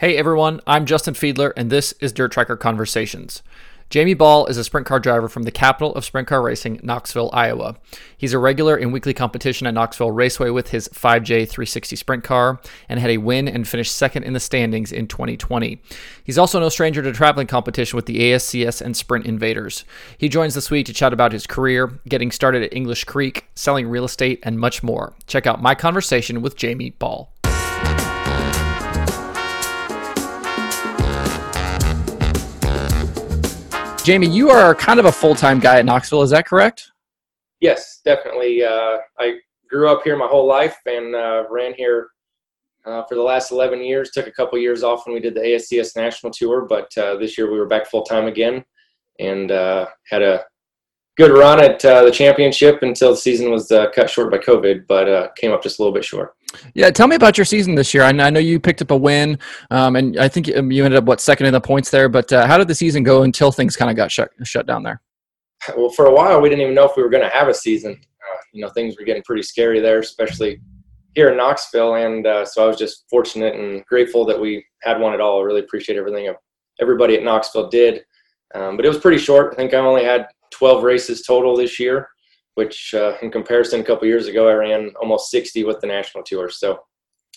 [0.00, 3.42] Hey everyone, I'm Justin Fiedler, and this is Dirt Tracker Conversations.
[3.90, 7.30] Jamie Ball is a sprint car driver from the capital of sprint car racing, Knoxville,
[7.32, 7.74] Iowa.
[8.16, 12.60] He's a regular in weekly competition at Knoxville Raceway with his 5J 360 sprint car
[12.88, 15.82] and had a win and finished second in the standings in 2020.
[16.22, 19.84] He's also no stranger to traveling competition with the ASCS and Sprint Invaders.
[20.16, 23.88] He joins this week to chat about his career, getting started at English Creek, selling
[23.88, 25.14] real estate, and much more.
[25.26, 27.32] Check out my conversation with Jamie Ball.
[34.04, 36.92] Jamie, you are kind of a full time guy at Knoxville, is that correct?
[37.60, 38.64] Yes, definitely.
[38.64, 39.38] Uh, I
[39.68, 42.08] grew up here my whole life and uh, ran here
[42.86, 44.10] uh, for the last 11 years.
[44.12, 47.36] Took a couple years off when we did the ASCS National Tour, but uh, this
[47.36, 48.64] year we were back full time again
[49.18, 50.44] and uh, had a
[51.18, 55.34] good run at uh, the championship until the season was cut short by COVID, but
[55.36, 56.34] came up just a little bit short.
[56.74, 58.04] Yeah, tell me about your season this year.
[58.04, 59.38] I know you picked up a win,
[59.70, 62.08] um, and I think um, you ended up what second in the points there.
[62.08, 64.82] But uh, how did the season go until things kind of got shut shut down
[64.82, 65.02] there?
[65.76, 67.54] Well, for a while we didn't even know if we were going to have a
[67.54, 67.92] season.
[67.92, 70.60] Uh, you know, things were getting pretty scary there, especially
[71.14, 71.96] here in Knoxville.
[71.96, 75.40] And uh, so I was just fortunate and grateful that we had one at all.
[75.40, 76.32] I really appreciate everything
[76.80, 78.04] everybody at Knoxville did.
[78.54, 79.52] Um, but it was pretty short.
[79.52, 82.08] I think I only had 12 races total this year
[82.58, 86.24] which uh, in comparison a couple years ago I ran almost 60 with the national
[86.24, 86.50] tour.
[86.50, 86.80] So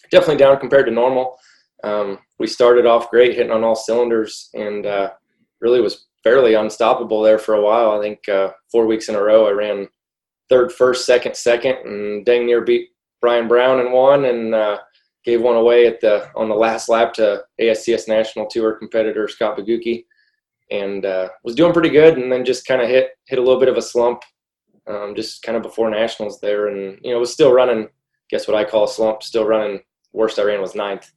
[0.09, 1.37] definitely down compared to normal.
[1.83, 5.11] Um, we started off great, hitting on all cylinders, and uh,
[5.59, 7.91] really was fairly unstoppable there for a while.
[7.91, 9.87] I think uh, four weeks in a row I ran
[10.49, 12.89] third, first, second, second, and dang near beat
[13.21, 14.79] Brian Brown and won, and uh,
[15.23, 19.55] gave one away at the on the last lap to ASCS National Tour competitor Scott
[19.55, 20.05] Bogucki,
[20.71, 23.59] and uh, was doing pretty good, and then just kind of hit hit a little
[23.59, 24.23] bit of a slump
[24.87, 27.87] um, just kind of before nationals there, and you know was still running.
[28.29, 29.23] Guess what I call a slump.
[29.23, 29.81] Still running.
[30.13, 31.11] Worst I ran was ninth,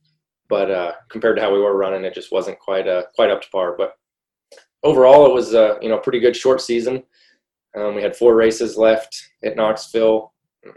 [0.48, 3.42] but uh, compared to how we were running, it just wasn't quite uh, quite up
[3.42, 3.74] to par.
[3.76, 3.94] But
[4.82, 7.02] overall, it was a you know pretty good short season.
[7.76, 10.32] Um, we had four races left at Knoxville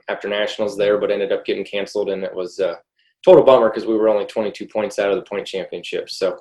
[0.10, 2.80] after nationals there, but ended up getting canceled, and it was a
[3.24, 6.10] total bummer because we were only 22 points out of the point championship.
[6.10, 6.40] So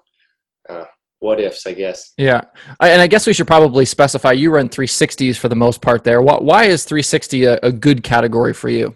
[0.69, 0.85] uh,
[1.21, 2.13] what ifs, I guess.
[2.17, 2.43] Yeah,
[2.81, 6.05] I, and I guess we should probably specify you run 360s for the most part
[6.05, 6.23] there.
[6.23, 8.95] Why, why is 360 a, a good category for you?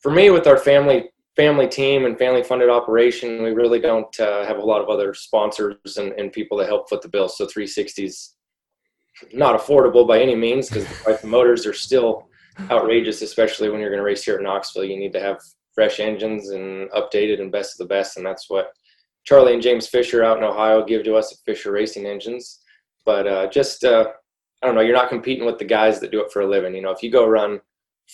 [0.00, 4.44] For me, with our family family team and family funded operation, we really don't uh,
[4.44, 7.28] have a lot of other sponsors and, and people that help foot the bill.
[7.28, 8.34] So 360s
[9.32, 10.86] not affordable by any means because
[11.20, 12.28] the motors are still
[12.70, 14.84] outrageous, especially when you're going to race here at Knoxville.
[14.84, 15.40] You need to have
[15.74, 18.72] fresh engines and updated and best of the best, and that's what
[19.24, 22.60] Charlie and James Fisher out in Ohio give to us at Fisher Racing Engines.
[23.04, 24.08] But uh, just, uh,
[24.62, 26.74] I don't know, you're not competing with the guys that do it for a living.
[26.74, 27.60] You know, if you go run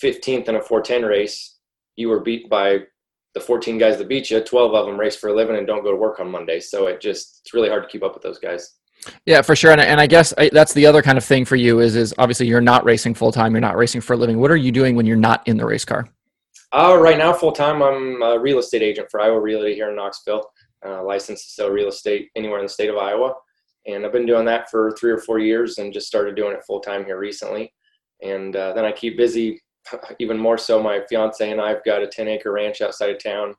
[0.01, 1.57] 15th in a 410 race,
[1.95, 2.83] you were beat by
[3.33, 4.41] the 14 guys that beat you.
[4.41, 6.59] 12 of them race for a living and don't go to work on Monday.
[6.59, 8.75] So it just, it's really hard to keep up with those guys.
[9.25, 9.71] Yeah, for sure.
[9.71, 12.13] And, and I guess I, that's the other kind of thing for you is, is
[12.17, 13.53] obviously you're not racing full time.
[13.53, 14.39] You're not racing for a living.
[14.39, 16.07] What are you doing when you're not in the race car?
[16.71, 19.95] Uh, right now, full time, I'm a real estate agent for Iowa Realty here in
[19.95, 20.43] Knoxville
[20.85, 23.33] uh, licensed to sell real estate anywhere in the state of Iowa.
[23.87, 26.63] And I've been doing that for three or four years and just started doing it
[26.65, 27.73] full time here recently.
[28.21, 29.61] And uh, then I keep busy
[30.19, 30.81] even more so.
[30.81, 33.55] My fiance and I've got a 10 acre ranch outside of town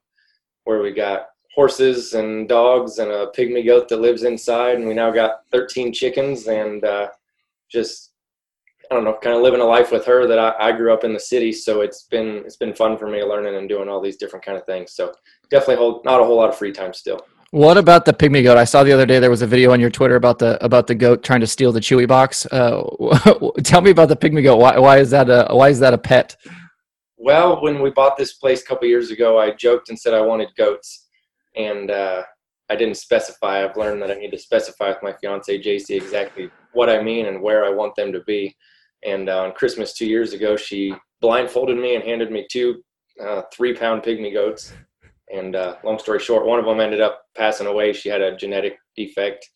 [0.65, 4.77] where we got horses and dogs and a pygmy goat that lives inside.
[4.77, 7.09] And we now got 13 chickens and uh,
[7.71, 8.10] just
[8.91, 11.05] I don't know, kind of living a life with her that I, I, grew up
[11.05, 11.53] in the city.
[11.53, 14.59] So it's been it's been fun for me learning and doing all these different kind
[14.59, 14.93] of things.
[14.93, 15.13] So
[15.49, 17.25] definitely hold not a whole lot of free time still.
[17.53, 18.59] What about the pygmy goat?
[18.59, 20.89] I saw the other day there was a video on your Twitter about the about
[20.89, 22.47] the goat trying to steal the Chewy box.
[22.47, 22.83] Uh,
[23.63, 24.57] tell me about the pygmy goat.
[24.57, 26.37] Why, why is that a why is that a pet?
[27.17, 30.21] Well, when we bought this place a couple years ago, I joked and said I
[30.21, 31.07] wanted goats,
[31.55, 32.23] and uh,
[32.69, 33.65] I didn't specify.
[33.65, 37.27] I've learned that I need to specify with my fiance JC exactly what I mean
[37.27, 38.57] and where I want them to be.
[39.05, 42.83] And uh, on Christmas two years ago, she blindfolded me and handed me two
[43.23, 44.73] uh, three pound pygmy goats.
[45.33, 47.93] And uh, long story short, one of them ended up passing away.
[47.93, 49.49] She had a genetic defect,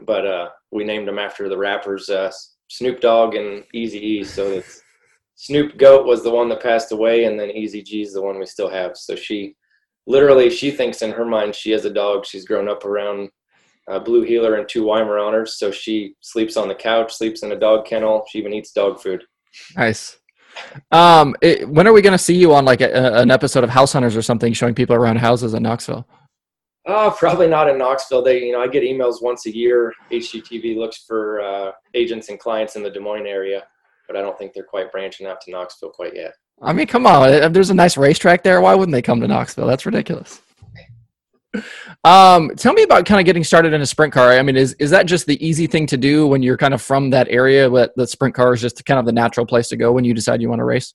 [0.00, 2.30] but uh, we named them after the rappers uh,
[2.68, 4.24] Snoop Dogg and Easy E.
[4.24, 4.82] So it's
[5.36, 8.38] Snoop Goat was the one that passed away, and then Easy G is the one
[8.38, 8.96] we still have.
[8.96, 9.56] So she
[10.06, 12.26] literally she thinks in her mind she has a dog.
[12.26, 13.30] She's grown up around
[13.88, 15.48] a blue heeler and two Weimaraners.
[15.48, 18.24] So she sleeps on the couch, sleeps in a dog kennel.
[18.30, 19.24] She even eats dog food.
[19.76, 20.18] Nice.
[20.92, 23.70] Um, it, when are we going to see you on like a, an episode of
[23.70, 26.06] House Hunters or something, showing people around houses in Knoxville?
[26.86, 28.22] Oh, probably not in Knoxville.
[28.22, 29.92] They, you know, I get emails once a year.
[30.12, 33.64] HGTV looks for uh, agents and clients in the Des Moines area,
[34.06, 36.34] but I don't think they're quite branching out to Knoxville quite yet.
[36.62, 37.30] I mean, come on.
[37.30, 39.66] If there's a nice racetrack there, why wouldn't they come to Knoxville?
[39.66, 40.40] That's ridiculous
[42.04, 44.32] Um, tell me about kind of getting started in a sprint car.
[44.32, 46.82] I mean, is is that just the easy thing to do when you're kind of
[46.82, 47.68] from that area?
[47.70, 50.14] That the sprint car is just kind of the natural place to go when you
[50.14, 50.94] decide you want to race.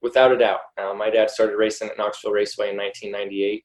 [0.00, 3.64] Without a doubt, uh, my dad started racing at Knoxville Raceway in 1998,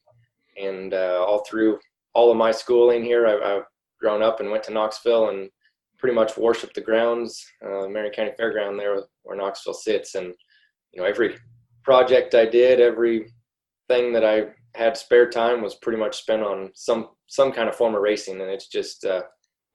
[0.60, 1.78] and uh, all through
[2.12, 3.64] all of my schooling here, I, I've
[4.00, 5.48] grown up and went to Knoxville and
[5.98, 10.34] pretty much worshipped the grounds, uh, Marion County Fairground there where Knoxville sits, and
[10.92, 11.36] you know every
[11.82, 13.32] project I did, every
[13.88, 17.76] thing that I had spare time was pretty much spent on some some kind of
[17.76, 19.22] form of racing, and it's just uh,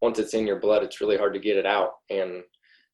[0.01, 1.93] once it's in your blood, it's really hard to get it out.
[2.09, 2.43] And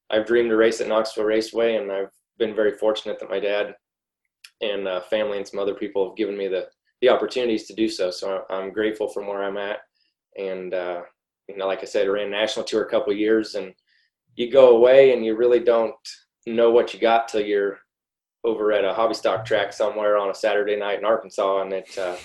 [0.09, 3.75] I've dreamed to race at Knoxville Raceway, and I've been very fortunate that my dad
[4.61, 6.67] and uh, family and some other people have given me the
[7.01, 8.11] the opportunities to do so.
[8.11, 9.79] So I'm grateful from where I'm at,
[10.37, 11.01] and uh,
[11.47, 13.73] you know, like I said, I ran national tour a couple years, and
[14.35, 15.95] you go away and you really don't
[16.45, 17.79] know what you got till you're
[18.45, 21.97] over at a hobby stock track somewhere on a Saturday night in Arkansas, and it
[21.97, 22.15] uh,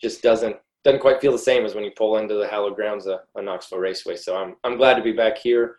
[0.00, 3.06] just doesn't doesn't quite feel the same as when you pull into the hallowed grounds
[3.06, 4.16] of, of Knoxville Raceway.
[4.16, 5.76] So I'm I'm glad to be back here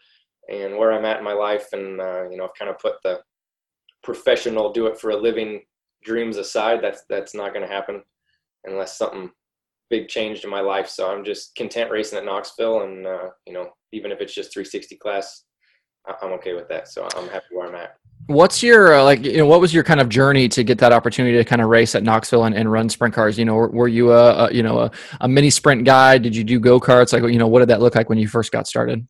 [0.49, 2.95] and where I'm at in my life, and uh, you know I've kind of put
[3.03, 3.19] the
[4.03, 5.61] professional do it for a living
[6.03, 6.81] dreams aside.
[6.81, 8.03] That's that's not going to happen
[8.65, 9.29] unless something
[9.89, 10.87] big changed in my life.
[10.87, 14.53] So I'm just content racing at Knoxville, and uh, you know even if it's just
[14.53, 15.43] 360 class,
[16.21, 16.87] I'm okay with that.
[16.87, 17.95] So I'm happy where I'm at.
[18.27, 19.23] What's your uh, like?
[19.25, 21.69] You know, what was your kind of journey to get that opportunity to kind of
[21.69, 23.37] race at Knoxville and, and run sprint cars?
[23.37, 24.91] You know, were, were you a, a, you know a,
[25.21, 26.17] a, mini sprint guy?
[26.17, 27.11] Did you do go karts?
[27.11, 29.05] Like, you know, what did that look like when you first got started?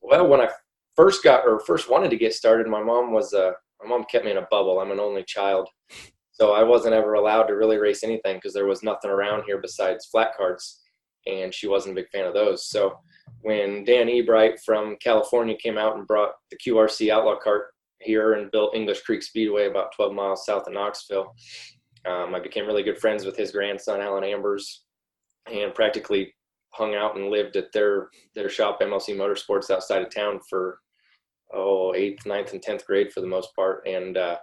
[0.00, 0.48] Well, when I
[0.96, 3.52] first got or first wanted to get started, my mom was uh,
[3.82, 4.80] my mom kept me in a bubble.
[4.80, 5.68] I'm an only child,
[6.32, 9.58] so I wasn't ever allowed to really race anything because there was nothing around here
[9.58, 10.78] besides flat karts,
[11.26, 12.68] and she wasn't a big fan of those.
[12.68, 12.98] So
[13.42, 17.66] when Dan Ebright from California came out and brought the QRC Outlaw Kart
[18.04, 21.34] here and built English Creek Speedway about 12 miles south of Knoxville.
[22.06, 24.84] Um, I became really good friends with his grandson, Alan Ambers,
[25.50, 26.34] and practically
[26.70, 30.80] hung out and lived at their, their shop, MLC Motorsports, outside of town for,
[31.52, 33.86] oh, eighth, ninth, and 10th grade for the most part.
[33.86, 34.36] And uh,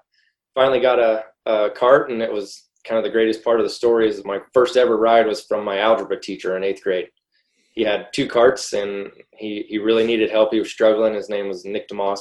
[0.56, 3.70] finally got a, a kart, and it was kind of the greatest part of the
[3.70, 7.08] story is my first ever ride was from my algebra teacher in eighth grade.
[7.74, 10.52] He had two karts and he, he really needed help.
[10.52, 11.14] He was struggling.
[11.14, 12.20] His name was Nick DeMoss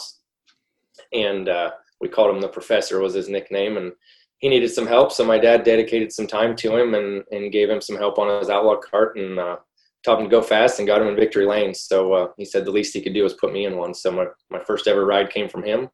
[1.12, 1.70] and uh,
[2.00, 3.93] we called him the professor was his nickname and
[4.38, 7.69] he needed some help so my dad dedicated some time to him and, and gave
[7.69, 9.56] him some help on his outlaw kart and uh,
[10.05, 12.64] taught him to go fast and got him in victory lane so uh, he said
[12.64, 13.94] the least he could do was put me in one.
[13.94, 15.88] So my, my first ever ride came from him.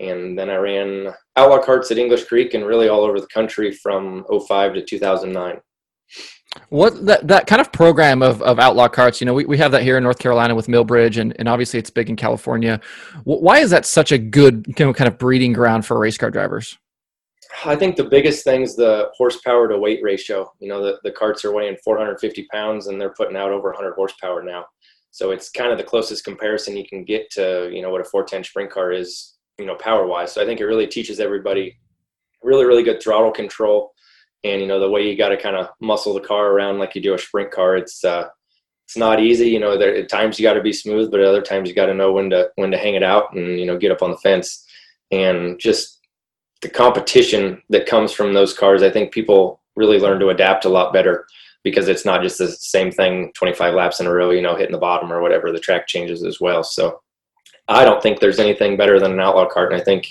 [0.00, 3.72] And then i ran outlaw karts at english creek and really all over the country
[3.72, 5.60] from 05 to 2009
[6.70, 9.72] what that, that kind of program of, of outlaw karts, you know, we, we have
[9.72, 12.80] that here in North Carolina with Millbridge and, and obviously it's big in California.
[13.24, 16.30] Why is that such a good you know, kind of breeding ground for race car
[16.30, 16.78] drivers?
[17.64, 20.52] I think the biggest thing is the horsepower to weight ratio.
[20.60, 23.94] You know, the, the karts are weighing 450 pounds and they're putting out over 100
[23.94, 24.66] horsepower now.
[25.10, 28.04] So it's kind of the closest comparison you can get to, you know, what a
[28.04, 30.32] 410 sprint car is, you know, power wise.
[30.32, 31.76] So I think it really teaches everybody
[32.42, 33.92] really, really good throttle control
[34.44, 36.94] and you know the way you got to kind of muscle the car around like
[36.94, 38.28] you do a sprint car it's uh
[38.86, 41.26] it's not easy you know there at times you got to be smooth but at
[41.26, 43.66] other times you got to know when to when to hang it out and you
[43.66, 44.64] know get up on the fence.
[45.10, 46.00] And just
[46.60, 50.68] the competition that comes from those cars i think people really learn to adapt a
[50.68, 51.26] lot better
[51.64, 54.72] because it's not just the same thing 25 laps in a row you know hitting
[54.72, 56.62] the bottom or whatever the track changes as well.
[56.62, 57.00] So
[57.68, 60.08] i don't think there's anything better than an outlaw kart and i think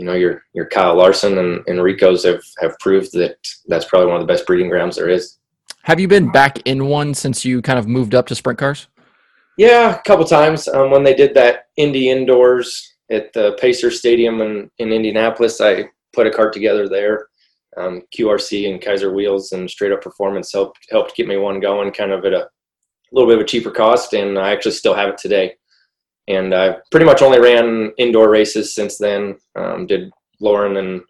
[0.00, 3.36] you know your your Kyle Larson and, and Rico's have have proved that
[3.68, 5.36] that's probably one of the best breeding grounds there is.
[5.82, 8.88] Have you been back in one since you kind of moved up to sprint cars?
[9.58, 10.68] Yeah, a couple times.
[10.68, 15.90] Um, when they did that Indy indoors at the Pacer Stadium in, in Indianapolis, I
[16.14, 17.28] put a kart together there.
[17.76, 21.92] Um, QRC and Kaiser Wheels and Straight Up Performance helped helped get me one going,
[21.92, 22.48] kind of at a
[23.12, 25.56] little bit of a cheaper cost, and I actually still have it today
[26.30, 29.36] and I pretty much only ran indoor races since then.
[29.56, 30.10] Um, did
[30.40, 31.02] Lauren and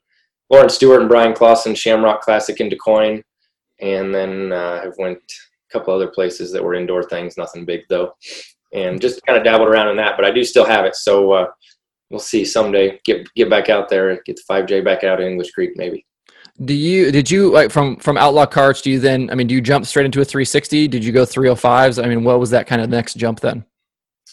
[0.48, 3.22] Lauren Stewart and Bryan Clauson Shamrock Classic in Du Quoin,
[3.80, 7.82] and then uh, I've went a couple other places that were indoor things, nothing big
[7.88, 8.14] though,
[8.72, 10.16] and just kind of dabbled around in that.
[10.16, 11.46] But I do still have it, so uh,
[12.08, 15.50] we'll see someday get get back out there, get the 5J back out in English
[15.50, 16.06] Creek maybe.
[16.64, 18.82] Do you did you like from from outlaw karts?
[18.82, 19.28] Do you then?
[19.30, 20.88] I mean, do you jump straight into a 360?
[20.88, 22.02] Did you go 305s?
[22.02, 23.64] I mean, what was that kind of next jump then?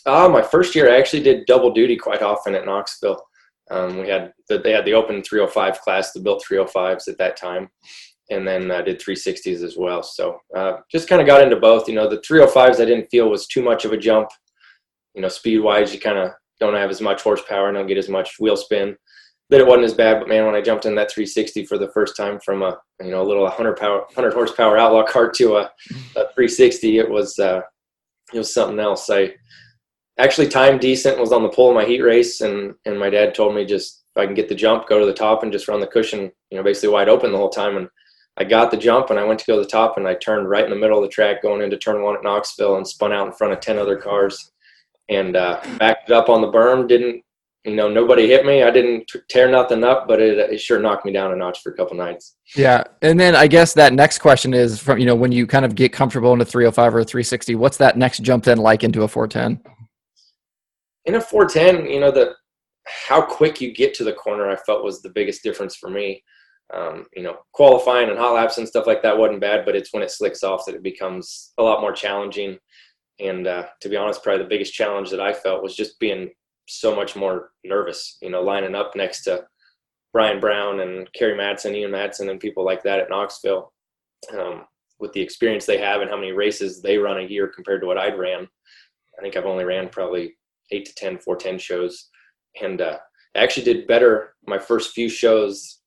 [0.07, 3.21] Uh, my first year, I actually did double duty quite often at Knoxville.
[3.69, 7.35] Um, we had the, they had the open 305 class, the built 305s at that
[7.35, 7.67] time,
[8.29, 10.01] and then I did 360s as well.
[10.01, 11.89] So uh, just kind of got into both.
[11.89, 14.29] You know, the 305s I didn't feel was too much of a jump.
[15.13, 17.97] You know, speed wise, you kind of don't have as much horsepower and don't get
[17.97, 18.95] as much wheel spin.
[19.49, 20.19] that it wasn't as bad.
[20.19, 23.11] But man, when I jumped in that 360 for the first time from a you
[23.11, 25.71] know a little 100 power 100 horsepower outlaw kart to a,
[26.15, 27.61] a 360, it was uh,
[28.33, 29.09] it was something else.
[29.09, 29.33] I
[30.17, 33.35] actually timed decent, was on the pole of my heat race, and and my dad
[33.35, 35.67] told me just if I can get the jump, go to the top and just
[35.67, 37.77] run the cushion, you know, basically wide open the whole time.
[37.77, 37.87] And
[38.37, 40.49] I got the jump and I went to go to the top and I turned
[40.49, 43.13] right in the middle of the track going into turn one at Knoxville and spun
[43.13, 44.51] out in front of 10 other cars
[45.07, 46.87] and uh, backed it up on the berm.
[46.87, 47.23] Didn't,
[47.63, 48.63] you know, nobody hit me.
[48.63, 51.71] I didn't tear nothing up, but it, it sure knocked me down a notch for
[51.71, 52.37] a couple nights.
[52.55, 52.83] Yeah.
[53.03, 55.75] And then I guess that next question is from, you know, when you kind of
[55.75, 59.03] get comfortable in a 305 or a 360, what's that next jump then like into
[59.03, 59.61] a 410?
[61.07, 62.35] In a 410, you know, the,
[62.85, 66.23] how quick you get to the corner, I felt was the biggest difference for me
[66.73, 69.93] um, you know, qualifying and hot laps and stuff like that wasn't bad, but it's
[69.93, 72.57] when it slicks off that it becomes a lot more challenging.
[73.19, 76.29] And uh, to be honest, probably the biggest challenge that I felt was just being
[76.67, 79.45] so much more nervous, you know, lining up next to
[80.11, 83.71] Brian Brown and Kerry Madsen, Ian Madsen, and people like that at Knoxville.
[84.37, 84.65] Um,
[84.99, 87.87] with the experience they have and how many races they run a year compared to
[87.87, 88.47] what I'd ran,
[89.17, 90.35] I think I've only ran probably
[90.71, 92.09] eight to 10 410 shows.
[92.61, 92.97] And uh,
[93.35, 95.79] I actually did better my first few shows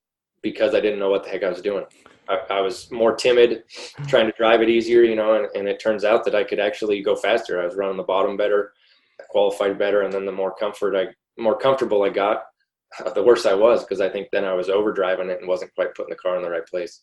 [0.42, 1.84] because I didn't know what the heck I was doing.
[2.28, 3.64] I, I was more timid,
[4.06, 6.60] trying to drive it easier, you know, and, and, it turns out that I could
[6.60, 7.60] actually go faster.
[7.60, 8.72] I was running the bottom better,
[9.20, 11.08] I qualified better, and then the more comfort I,
[11.40, 12.44] more comfortable I got,
[13.14, 15.94] the worse I was because I think then I was overdriving it and wasn't quite
[15.94, 17.02] putting the car in the right place.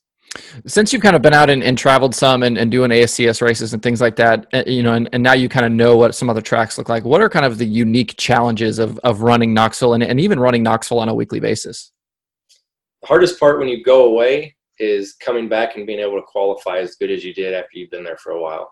[0.65, 3.73] Since you've kind of been out and, and traveled some and, and, doing ASCS races
[3.73, 6.13] and things like that, eh, you know, and, and now you kind of know what
[6.15, 7.05] some other tracks look like.
[7.05, 10.63] What are kind of the unique challenges of, of running Knoxville and, and even running
[10.63, 11.93] Knoxville on a weekly basis?
[13.01, 16.79] the hardest part when you go away is coming back and being able to qualify
[16.79, 18.71] as good as you did after you've been there for a while.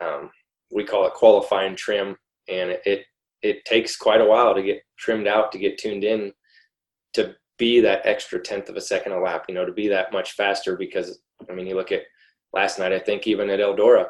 [0.00, 0.30] Um,
[0.70, 2.16] we call it qualifying trim,
[2.48, 3.04] and it
[3.42, 6.32] it takes quite a while to get trimmed out to get tuned in
[7.14, 9.44] to be that extra tenth of a second a lap.
[9.48, 12.02] You know, to be that much faster because I mean, you look at
[12.52, 12.92] last night.
[12.92, 14.06] I think even at Eldora,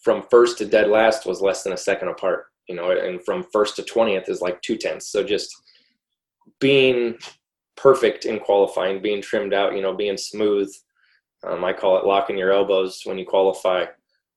[0.00, 2.46] from first to dead last was less than a second apart.
[2.68, 5.10] You know, and from first to twentieth is like two tenths.
[5.10, 5.54] So just
[6.60, 7.18] being
[7.76, 10.72] perfect in qualifying, being trimmed out, you know, being smooth.
[11.44, 13.86] Um, I call it locking your elbows when you qualify,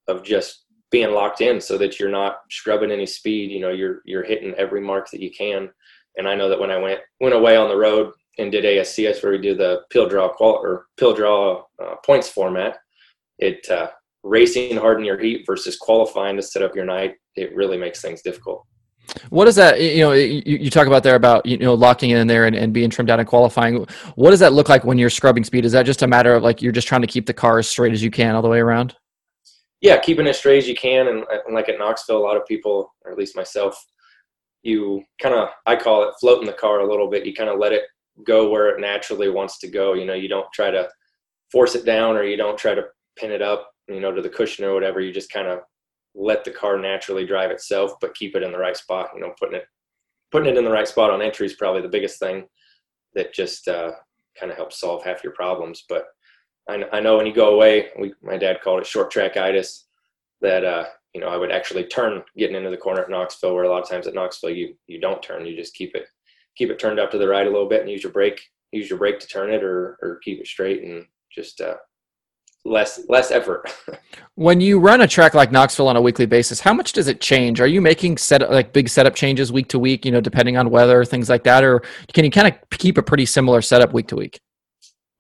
[0.07, 3.51] of just being locked in so that you're not scrubbing any speed.
[3.51, 5.69] You know, you're you're hitting every mark that you can.
[6.17, 9.23] And I know that when I went went away on the road and did ASCS
[9.23, 12.77] where we do the pill draw qual or pill draw uh, points format,
[13.39, 13.89] it uh,
[14.23, 17.15] racing hard in your heat versus qualifying to set up your night.
[17.35, 18.65] It really makes things difficult.
[19.29, 19.79] What is that?
[19.79, 22.73] You know, you, you talk about there about you know locking in there and, and
[22.73, 23.85] being trimmed out and qualifying.
[24.15, 25.65] What does that look like when you're scrubbing speed?
[25.65, 27.69] Is that just a matter of like you're just trying to keep the car as
[27.69, 28.95] straight as you can all the way around?
[29.81, 32.45] Yeah, keeping it straight as you can, and, and like at Knoxville, a lot of
[32.47, 33.77] people, or at least myself,
[34.65, 37.25] you kind of I call it floating the car a little bit.
[37.25, 37.83] You kind of let it
[38.25, 39.93] go where it naturally wants to go.
[39.93, 40.89] You know, you don't try to
[41.51, 42.83] force it down or you don't try to
[43.15, 44.99] pin it up, you know, to the cushion or whatever.
[44.99, 45.59] You just kind of
[46.15, 49.09] let the car naturally drive itself, but keep it in the right spot.
[49.13, 49.65] You know, putting it
[50.31, 52.45] putting it in the right spot on entry is probably the biggest thing
[53.13, 53.91] that just uh,
[54.37, 55.85] kind of helps solve half your problems.
[55.87, 56.05] But
[56.67, 59.85] I, I, know when you go away, we, my dad called it short track itis.
[60.41, 63.63] That uh, you know, I would actually turn getting into the corner at Knoxville, where
[63.63, 66.07] a lot of times at Knoxville you you don't turn, you just keep it
[66.57, 68.41] keep it turned up to the right a little bit and use your brake
[68.73, 71.75] use your brake to turn it or or keep it straight and just uh,
[72.65, 73.73] less less effort.
[74.35, 77.21] when you run a track like Knoxville on a weekly basis, how much does it
[77.21, 77.61] change?
[77.61, 80.69] Are you making set like big setup changes week to week, you know, depending on
[80.69, 81.81] weather, things like that, or
[82.11, 84.37] can you kind of keep a pretty similar setup week to week?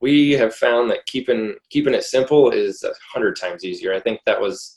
[0.01, 3.93] We have found that keeping keeping it simple is a hundred times easier.
[3.93, 4.75] I think that was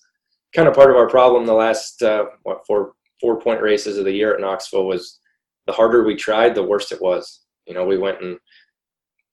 [0.54, 4.04] kind of part of our problem the last uh, what four four point races of
[4.04, 5.18] the year at Knoxville was
[5.66, 7.44] the harder we tried, the worse it was.
[7.66, 8.38] You know, we went and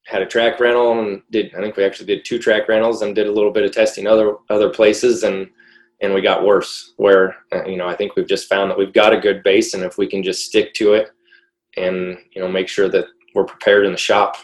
[0.06, 3.14] had a track rental and did I think we actually did two track rentals and
[3.14, 5.48] did a little bit of testing other other places and
[6.00, 8.92] and we got worse where uh, you know I think we've just found that we've
[8.92, 11.10] got a good base and if we can just stick to it
[11.76, 14.36] and you know make sure that we're prepared in the shop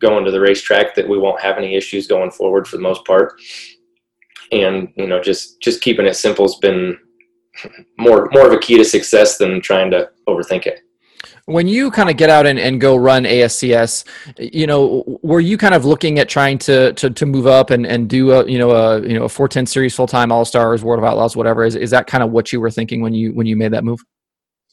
[0.00, 3.04] going to the racetrack that we won't have any issues going forward for the most
[3.04, 3.40] part
[4.52, 6.98] and you know just just keeping it simple has been
[7.98, 10.80] more more of a key to success than trying to overthink it
[11.46, 14.04] when you kind of get out and, and go run ASCS,
[14.38, 17.86] you know, were you kind of looking at trying to to, to move up and,
[17.86, 20.84] and do a you know a you know a 410 series full time All Stars,
[20.84, 21.64] World of Outlaws, whatever?
[21.64, 23.84] Is is that kind of what you were thinking when you when you made that
[23.84, 24.00] move?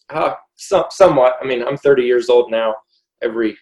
[0.09, 1.33] Uh, some, somewhat.
[1.41, 2.75] I mean, I'm 30 years old now.
[3.21, 3.57] Every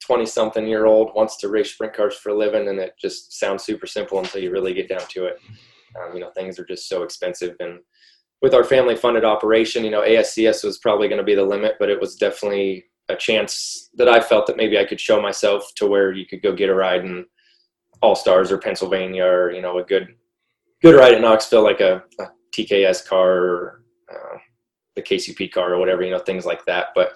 [0.00, 3.38] 20 something year old wants to race sprint cars for a living, and it just
[3.38, 5.38] sounds super simple until you really get down to it.
[6.00, 7.80] Um, you know, things are just so expensive and
[8.42, 11.74] with our family funded operation, you know, ASCS was probably going to be the limit,
[11.78, 15.72] but it was definitely a chance that I felt that maybe I could show myself
[15.76, 17.26] to where you could go get a ride in
[18.02, 20.14] All Stars or Pennsylvania or you know a good
[20.80, 24.38] good ride at Knoxville like a, a TKS car or uh,
[24.96, 26.88] the KCP car or whatever you know things like that.
[26.94, 27.14] But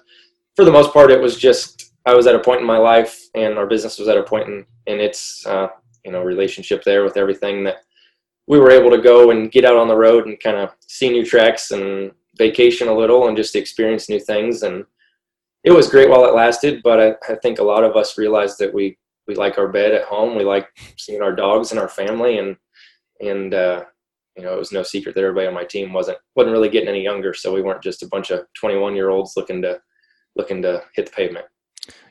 [0.55, 3.27] for the most part, it was just I was at a point in my life
[3.33, 5.67] and our business was at a point in, in its uh,
[6.03, 7.77] you know relationship there with everything that
[8.47, 11.09] we were able to go and get out on the road and kind of see
[11.09, 14.61] new tracks and vacation a little and just experience new things.
[14.61, 14.85] And
[15.63, 18.59] it was great while it lasted but I, I, think a lot of us realized
[18.59, 18.97] that we
[19.27, 20.37] we like our bed at home.
[20.37, 22.55] We like seeing our dogs and our family and
[23.19, 23.83] and uh,
[24.37, 26.89] you know it was no secret that everybody on my team wasn't wasn't really getting
[26.89, 27.33] any younger.
[27.33, 29.81] So we weren't just a bunch of 21 year olds looking to
[30.35, 31.45] looking to hit the pavement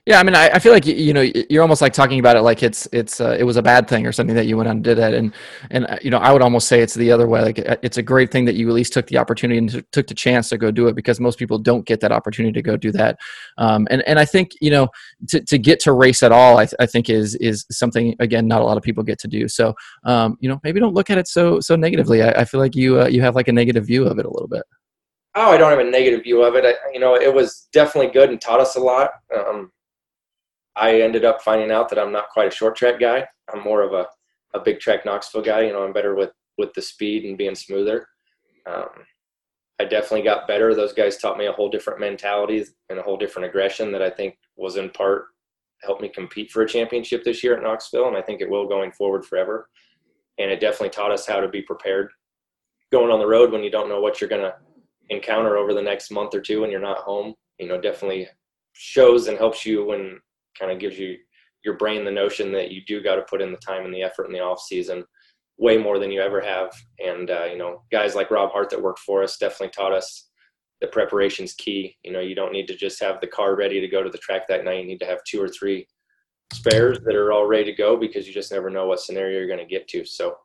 [0.06, 2.42] yeah, I mean, I, I feel like you know you're almost like talking about it
[2.42, 4.76] like it's it's uh, it was a bad thing or something that you went on
[4.76, 5.32] and did that, and
[5.70, 7.40] and uh, you know I would almost say it's the other way.
[7.40, 10.06] Like uh, it's a great thing that you at least took the opportunity and took
[10.06, 12.76] the chance to go do it because most people don't get that opportunity to go
[12.76, 13.18] do that.
[13.56, 14.88] Um, and and I think you know
[15.28, 18.46] to, to get to race at all, I, th- I think is is something again
[18.46, 19.48] not a lot of people get to do.
[19.48, 22.22] So um, you know maybe don't look at it so so negatively.
[22.22, 24.30] I, I feel like you uh, you have like a negative view of it a
[24.30, 24.64] little bit.
[25.36, 26.64] Oh, I don't have a negative view of it.
[26.64, 29.10] I, you know, it was definitely good and taught us a lot.
[29.36, 29.72] Um,
[30.76, 33.26] I ended up finding out that I'm not quite a short track guy.
[33.52, 34.06] I'm more of a,
[34.56, 35.62] a big track Knoxville guy.
[35.62, 38.06] You know, I'm better with, with the speed and being smoother.
[38.66, 38.88] Um,
[39.80, 40.72] I definitely got better.
[40.74, 44.10] Those guys taught me a whole different mentality and a whole different aggression that I
[44.10, 45.26] think was in part
[45.82, 48.06] helped me compete for a championship this year at Knoxville.
[48.06, 49.68] And I think it will going forward forever.
[50.38, 52.10] And it definitely taught us how to be prepared
[52.92, 54.54] going on the road when you don't know what you're going to
[55.10, 57.34] encounter over the next month or two when you're not home.
[57.58, 58.28] You know, definitely
[58.72, 60.18] shows and helps you when
[60.58, 61.16] kind of gives you
[61.64, 64.02] your brain the notion that you do got to put in the time and the
[64.02, 65.04] effort in the off season
[65.56, 66.72] way more than you ever have.
[67.04, 70.28] And uh, you know, guys like Rob Hart that worked for us definitely taught us
[70.80, 71.96] that preparation's key.
[72.04, 74.18] You know, you don't need to just have the car ready to go to the
[74.18, 74.80] track that night.
[74.80, 75.86] You need to have two or three
[76.52, 79.48] spares that are all ready to go because you just never know what scenario you're
[79.48, 80.04] going to get to.
[80.04, 80.36] So,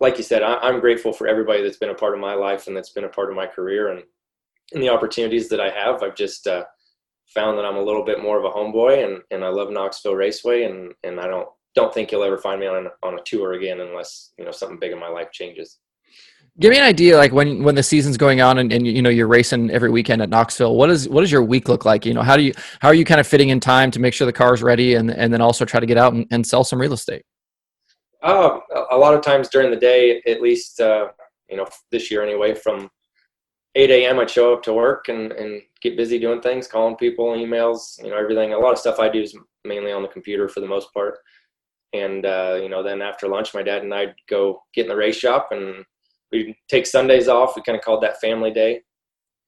[0.00, 2.66] like you said, I, am grateful for everybody that's been a part of my life
[2.66, 4.02] and that's been a part of my career and,
[4.72, 6.02] and the opportunities that I have.
[6.02, 6.64] I've just uh,
[7.28, 10.14] found that I'm a little bit more of a homeboy and, and I love Knoxville
[10.14, 13.52] Raceway and, and I don't don't think you'll ever find me on on a tour
[13.52, 15.78] again unless you know something big in my life changes.
[16.58, 19.10] Give me an idea, like when when the season's going on and, and you know
[19.10, 20.74] you're racing every weekend at Knoxville.
[20.74, 22.06] What is what does your week look like?
[22.06, 24.14] You know, how do you how are you kind of fitting in time to make
[24.14, 26.64] sure the car's ready and and then also try to get out and, and sell
[26.64, 27.24] some real estate?
[28.22, 28.58] Uh,
[28.90, 31.08] a lot of times during the day, at least uh,
[31.48, 32.90] you know this year anyway, from
[33.76, 34.18] 8 a.m.
[34.18, 38.08] I'd show up to work and, and get busy doing things, calling people, emails, you
[38.08, 38.54] know, everything.
[38.54, 41.18] A lot of stuff I do is mainly on the computer for the most part.
[41.92, 44.96] And, uh, you know, then after lunch, my dad and I'd go get in the
[44.96, 45.84] race shop and
[46.32, 47.54] we'd take Sundays off.
[47.54, 48.80] We kind of called that family day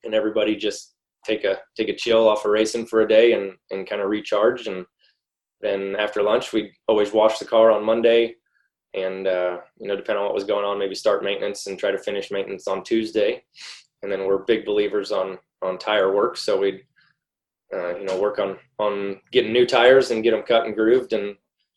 [0.05, 3.53] and everybody just take a, take a chill off of racing for a day and,
[3.71, 4.67] and kind of recharge.
[4.67, 4.85] And
[5.63, 8.35] then after lunch, we'd always wash the car on Monday
[8.95, 11.91] and, uh, you know, depending on what was going on, maybe start maintenance and try
[11.91, 13.43] to finish maintenance on Tuesday
[14.03, 16.85] and then we're big believers on on tire work, so we'd
[17.75, 21.13] uh, you know work on on getting new tires and get them cut and grooved
[21.13, 21.37] and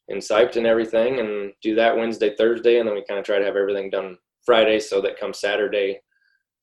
[0.09, 3.39] and siped and everything, and do that Wednesday, Thursday, and then we kind of try
[3.39, 6.01] to have everything done Friday, so that come Saturday,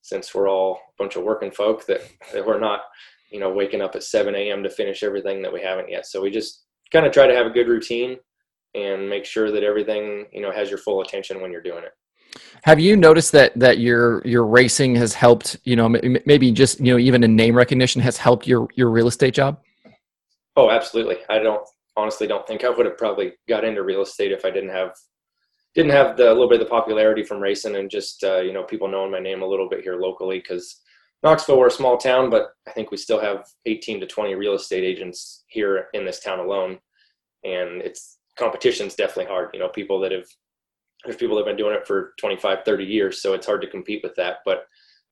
[0.03, 2.83] since we're all a bunch of working folk, that that we're not
[3.31, 4.63] you know waking up at 7 a.m.
[4.63, 6.07] to finish everything that we haven't yet.
[6.07, 8.17] So we just kind of try to have a good routine
[8.75, 11.93] and make sure that everything you know has your full attention when you're doing it.
[12.65, 15.57] Have you noticed that that your your racing has helped?
[15.65, 15.89] You know,
[16.27, 19.61] maybe just you know even in name recognition has helped your your real estate job.
[20.57, 21.19] Oh, absolutely.
[21.29, 24.51] I don't honestly don't think I would have probably got into real estate if I
[24.51, 24.93] didn't have
[25.75, 28.53] didn't have the a little bit of the popularity from racing and just uh, you
[28.53, 30.81] know people knowing my name a little bit here locally because
[31.23, 34.55] Knoxville we're a small town, but I think we still have 18 to 20 real
[34.55, 36.79] estate agents here in this town alone,
[37.45, 39.51] and it's competition's definitely hard.
[39.53, 40.27] You know, people that have
[41.05, 43.71] there's people that have been doing it for 25 30 years so it's hard to
[43.71, 44.65] compete with that but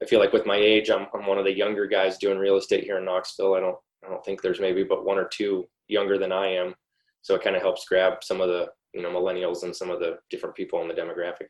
[0.02, 2.56] i feel like with my age i'm, I'm one of the younger guys doing real
[2.56, 5.66] estate here in knoxville i don't i don't think there's maybe but one or two
[5.88, 6.74] younger than i am
[7.22, 10.00] so it kind of helps grab some of the you know millennials and some of
[10.00, 11.48] the different people in the demographic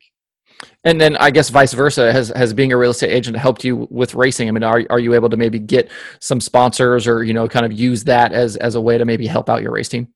[0.85, 3.85] and then I guess vice versa has has being a real estate agent helped you
[3.89, 4.47] with racing.
[4.47, 7.65] I mean, are are you able to maybe get some sponsors or you know kind
[7.65, 10.07] of use that as as a way to maybe help out your race team?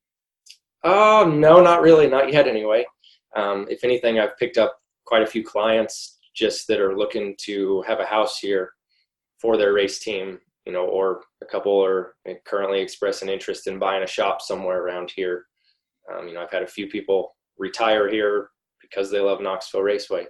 [0.84, 2.84] Oh no, not really, not yet anyway.
[3.36, 7.82] Um, if anything, I've picked up quite a few clients just that are looking to
[7.82, 8.72] have a house here
[9.38, 12.14] for their race team, you know, or a couple are
[12.44, 15.46] currently expressing interest in buying a shop somewhere around here.
[16.12, 20.26] Um, you know, I've had a few people retire here because they love Knoxville Raceway,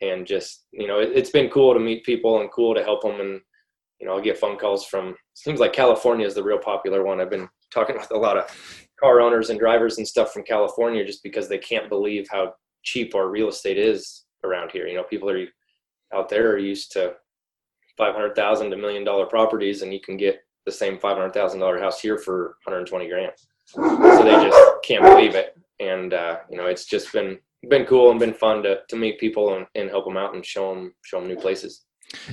[0.00, 3.02] and just you know, it, has been cool to meet people and cool to help
[3.02, 3.40] them and
[4.00, 7.20] you know, I'll get phone calls from seems like California is the real popular one.
[7.20, 11.04] I've been talking with a lot of car owners and drivers and stuff from California
[11.04, 14.86] just because they can't believe how cheap our real estate is around here.
[14.86, 15.46] You know, people are
[16.14, 17.14] out there are used to
[17.96, 21.32] five hundred thousand to million dollar properties, and you can get the same five hundred
[21.32, 23.32] thousand dollar house here for 120 grand.
[23.66, 28.10] So they just can't believe it, and uh, you know, it's just been been cool
[28.10, 30.92] and been fun to to meet people and, and help them out and show them
[31.02, 31.84] show them new places.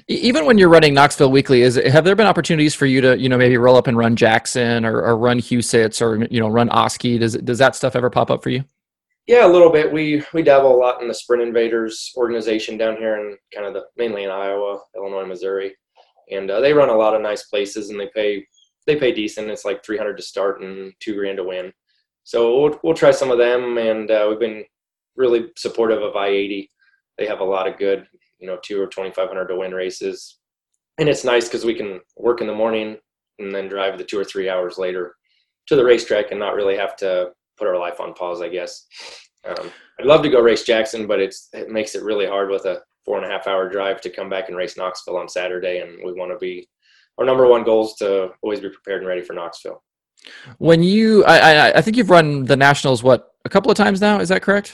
[0.08, 3.30] Even when you're running Knoxville Weekly, is have there been opportunities for you to, you
[3.30, 6.70] know, maybe roll up and run Jackson or, or run Huset's or you know run
[6.70, 7.18] Oski?
[7.18, 8.64] Does does that stuff ever pop up for you?
[9.28, 9.92] Yeah, a little bit.
[9.92, 13.74] We we dabble a lot in the Sprint Invaders organization down here in kind of
[13.74, 15.76] the mainly in Iowa, Illinois, Missouri,
[16.32, 18.46] and uh, they run a lot of nice places and they pay
[18.88, 19.50] they pay decent.
[19.50, 21.74] It's like 300 to start and two grand to win.
[22.24, 24.64] So we'll we'll try some of them, and uh, we've been
[25.16, 26.70] really supportive of I-80.
[27.18, 28.08] They have a lot of good,
[28.40, 30.40] you know, two or 2,500 to win races,
[31.00, 32.98] and it's nice because we can work in the morning
[33.40, 35.16] and then drive the two or three hours later
[35.68, 38.86] to the racetrack and not really have to put our life on pause, I guess.
[39.46, 42.66] Um, I'd love to go race Jackson, but it's it makes it really hard with
[42.66, 45.80] a four and a half hour drive to come back and race Knoxville on Saturday,
[45.80, 46.68] and we want to be
[47.18, 49.82] our number one goal is to always be prepared and ready for Knoxville.
[50.58, 54.02] When you, I, I, I think you've run the nationals what a couple of times
[54.02, 54.20] now.
[54.20, 54.74] Is that correct?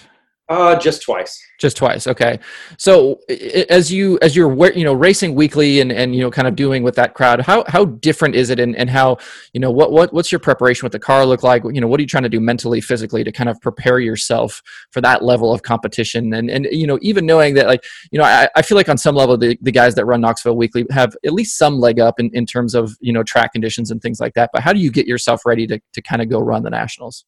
[0.49, 1.41] Uh, just twice.
[1.57, 2.05] Just twice.
[2.05, 2.37] Okay.
[2.77, 3.21] So
[3.69, 6.83] as you as you're you know racing weekly and and you know kind of doing
[6.83, 9.17] with that crowd, how how different is it and and how
[9.53, 11.63] you know what what what's your preparation with the car look like?
[11.63, 14.61] You know what are you trying to do mentally, physically to kind of prepare yourself
[14.91, 16.33] for that level of competition?
[16.33, 18.97] And and you know even knowing that like you know I, I feel like on
[18.97, 22.19] some level the the guys that run Knoxville weekly have at least some leg up
[22.19, 24.49] in in terms of you know track conditions and things like that.
[24.51, 27.23] But how do you get yourself ready to to kind of go run the nationals?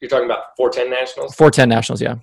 [0.00, 1.34] You're talking about 410 nationals?
[1.34, 2.16] 410 nationals, yeah.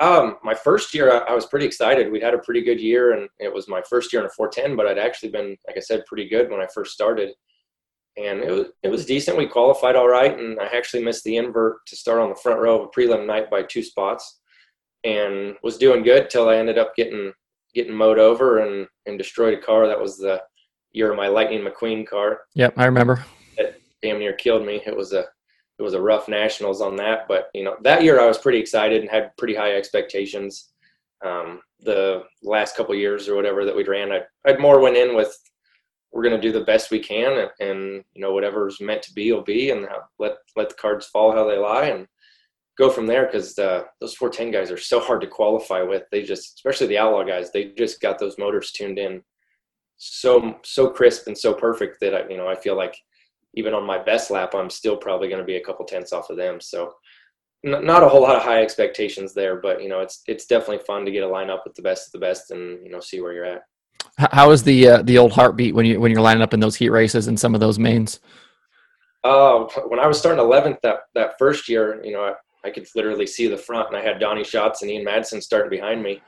[0.00, 2.10] Um, my first year, I, I, was pretty excited.
[2.10, 4.76] We'd had a pretty good year, and it was my first year in a 410.
[4.76, 7.30] But I'd actually been, like I said, pretty good when I first started,
[8.16, 9.36] and it was it was decent.
[9.36, 12.60] We qualified all right, and I actually missed the invert to start on the front
[12.60, 14.38] row of a prelim night by two spots,
[15.02, 17.32] and was doing good till I ended up getting
[17.74, 19.88] getting mowed over and and destroyed a car.
[19.88, 20.40] That was the
[20.92, 22.42] year of my Lightning McQueen car.
[22.54, 23.24] Yep, I remember.
[23.56, 24.80] It damn near killed me.
[24.86, 25.24] It was a
[25.78, 27.28] it was a rough nationals on that.
[27.28, 30.70] But you know, that year I was pretty excited and had pretty high expectations.
[31.24, 35.14] Um, the last couple years or whatever that we'd ran, I I'd more went in
[35.16, 35.36] with
[36.12, 39.12] we're going to do the best we can, and, and, you know whatever's meant to
[39.12, 39.86] be will be, and
[40.18, 42.06] let let the cards fall how they lie, and
[42.78, 43.26] go from there.
[43.26, 46.04] Because uh, those 410 guys are so hard to qualify with.
[46.10, 49.22] They just, especially the outlaw guys, they just got those motors tuned in
[49.98, 52.96] so so crisp and so perfect that I you know I feel like
[53.54, 56.30] even on my best lap, I'm still probably going to be a couple tenths off
[56.30, 56.60] of them.
[56.60, 56.94] So
[57.64, 60.84] n- not a whole lot of high expectations there, but you know, it's, it's definitely
[60.86, 63.20] fun to get a lineup with the best of the best and, you know, see
[63.20, 63.62] where you're at.
[64.18, 66.76] How is the, uh, the old heartbeat when you, when you're lining up in those
[66.76, 68.20] heat races and some of those mains?
[69.24, 72.34] Uh, when I was starting 11th that, that first year, you know, I,
[72.64, 75.70] I could literally see the front and I had Donny Schatz and Ian Madsen starting
[75.70, 76.20] behind me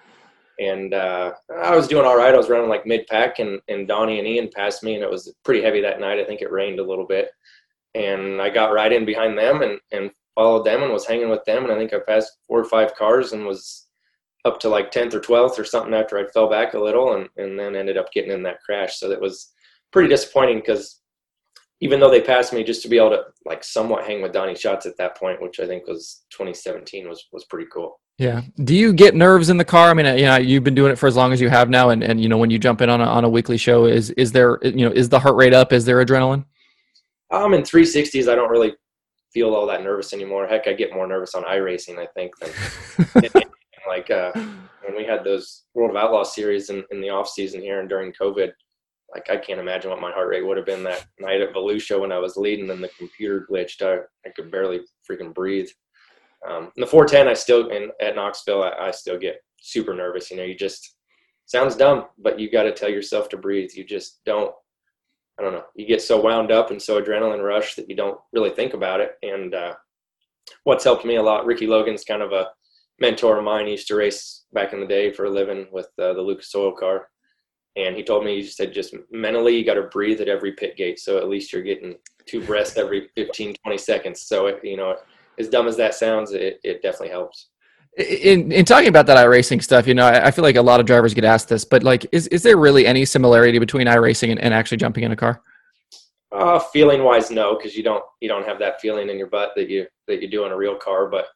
[0.60, 2.34] and uh, I was doing all right.
[2.34, 5.10] I was running like mid pack, and and Donny and Ian passed me, and it
[5.10, 6.20] was pretty heavy that night.
[6.20, 7.30] I think it rained a little bit,
[7.94, 11.44] and I got right in behind them and and followed them and was hanging with
[11.44, 13.86] them, and I think I passed four or five cars and was
[14.44, 17.28] up to like tenth or twelfth or something after I fell back a little, and
[17.38, 18.98] and then ended up getting in that crash.
[18.98, 19.52] So that was
[19.92, 21.00] pretty disappointing because
[21.80, 24.54] even though they passed me, just to be able to like somewhat hang with Donny
[24.54, 27.98] Schatz at that point, which I think was 2017, was was pretty cool.
[28.20, 28.42] Yeah.
[28.62, 29.88] Do you get nerves in the car?
[29.88, 31.88] I mean, you know, you've been doing it for as long as you have now,
[31.88, 34.10] and, and you know, when you jump in on a on a weekly show, is
[34.10, 35.72] is there you know is the heart rate up?
[35.72, 36.44] Is there adrenaline?
[37.30, 38.74] Um, in 360s, I don't really
[39.32, 40.46] feel all that nervous anymore.
[40.46, 43.42] Heck, I get more nervous on iRacing, I think, than
[43.88, 47.62] like uh, when we had those World of Outlaw series in, in the off season
[47.62, 48.52] here and during COVID.
[49.14, 51.98] Like I can't imagine what my heart rate would have been that night at Volusia
[51.98, 53.80] when I was leading and the computer glitched.
[53.80, 54.80] I, I could barely
[55.10, 55.70] freaking breathe.
[56.48, 60.30] Um, the 410, I still in at Knoxville, I, I still get super nervous.
[60.30, 60.96] You know, you just
[61.46, 63.70] sounds dumb, but you got to tell yourself to breathe.
[63.74, 64.54] You just don't.
[65.38, 65.64] I don't know.
[65.74, 69.00] You get so wound up and so adrenaline rush that you don't really think about
[69.00, 69.12] it.
[69.22, 69.74] And uh,
[70.64, 72.48] what's helped me a lot, Ricky Logan's kind of a
[72.98, 73.64] mentor of mine.
[73.64, 76.54] He used to race back in the day for a living with uh, the Lucas
[76.54, 77.08] Oil car.
[77.76, 80.76] And he told me, he said, just mentally, you got to breathe at every pit
[80.76, 80.98] gate.
[80.98, 84.22] So at least you're getting two breaths every 15, 20 seconds.
[84.22, 84.96] So, it, you know,
[85.40, 87.48] as dumb as that sounds, it, it definitely helps.
[87.96, 90.78] In in talking about that iRacing stuff, you know, I, I, feel like a lot
[90.78, 94.30] of drivers get asked this, but like, is is there really any similarity between iRacing
[94.30, 95.42] and, and actually jumping in a car?
[96.30, 99.50] Uh, feeling wise, no, because you don't you don't have that feeling in your butt
[99.56, 101.08] that you that you do in a real car.
[101.08, 101.26] But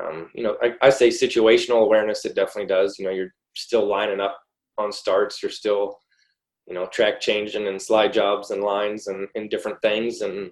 [0.00, 2.24] um, you know, I, I say situational awareness.
[2.24, 2.98] It definitely does.
[2.98, 4.40] You know, you're still lining up
[4.78, 5.42] on starts.
[5.42, 5.98] You're still
[6.66, 10.50] you know, track changing and slide jobs and lines and, and different things and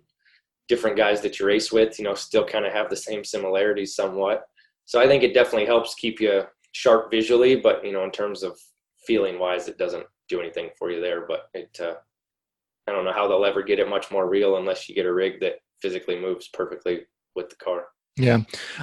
[0.70, 3.96] different guys that you race with, you know, still kind of have the same similarities
[3.96, 4.44] somewhat.
[4.84, 8.44] So I think it definitely helps keep you sharp visually, but you know, in terms
[8.44, 8.56] of
[9.04, 11.26] feeling wise, it doesn't do anything for you there.
[11.26, 11.94] But it, uh,
[12.86, 15.12] I don't know how they'll ever get it much more real unless you get a
[15.12, 17.00] rig that physically moves perfectly
[17.34, 17.86] with the car.
[18.16, 18.38] Yeah,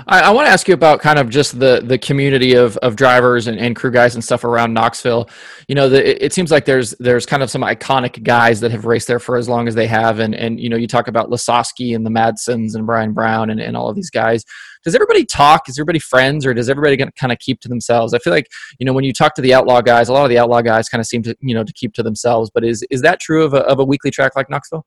[0.08, 2.96] I, I want to ask you about kind of just the the community of of
[2.96, 5.30] drivers and, and crew guys and stuff around Knoxville.
[5.68, 8.86] You know, the, it, seems like there's there's kind of some iconic guys that have
[8.86, 11.30] raced there for as long as they have, and and you know, you talk about
[11.30, 14.44] Lasoski and the Madsens and Brian Brown and, and all of these guys.
[14.84, 15.68] Does everybody talk?
[15.68, 18.14] Is everybody friends, or does everybody kind of keep to themselves?
[18.14, 18.48] I feel like
[18.80, 20.90] you know when you talk to the outlaw guys, a lot of the outlaw guys
[20.90, 22.50] kind of seem to you know to keep to themselves.
[22.52, 24.86] But is is that true of a of a weekly track like Knoxville?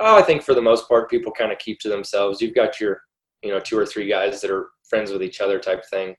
[0.00, 2.40] Oh, I think for the most part, people kind of keep to themselves.
[2.40, 3.02] You've got your
[3.42, 6.14] you know two or three guys that are friends with each other type thing.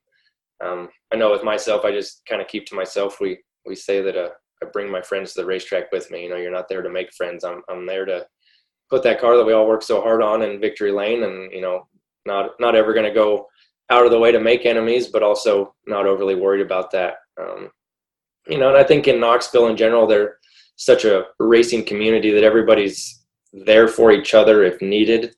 [0.63, 3.19] Um, I know with myself, I just kind of keep to myself.
[3.19, 4.29] We we say that uh,
[4.63, 6.23] I bring my friends to the racetrack with me.
[6.23, 7.43] You know, you're not there to make friends.
[7.43, 8.25] I'm I'm there to
[8.89, 11.61] put that car that we all work so hard on in victory lane, and you
[11.61, 11.87] know,
[12.25, 13.47] not not ever going to go
[13.89, 17.15] out of the way to make enemies, but also not overly worried about that.
[17.39, 17.69] Um,
[18.47, 20.37] you know, and I think in Knoxville in general, they're
[20.77, 25.35] such a racing community that everybody's there for each other if needed,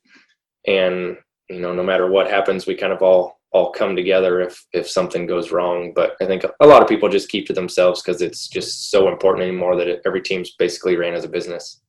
[0.68, 1.18] and
[1.50, 4.90] you know, no matter what happens, we kind of all all come together if if
[4.90, 5.94] something goes wrong.
[5.94, 9.08] But I think a lot of people just keep to themselves because it's just so
[9.08, 11.82] important anymore that it, every team's basically ran as a business.